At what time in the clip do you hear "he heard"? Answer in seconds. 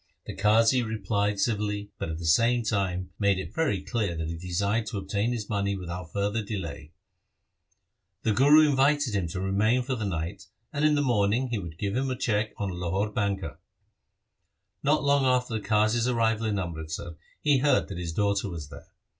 17.39-17.87